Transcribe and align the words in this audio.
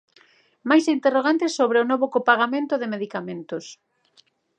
Máis 0.69 0.85
interrogantes 0.95 1.51
sobre 1.59 1.77
o 1.79 1.87
novo 1.91 2.05
copagamento 2.15 2.73
de 2.77 2.91
medicamentos. 2.93 3.65